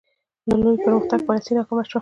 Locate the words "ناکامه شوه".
1.57-1.89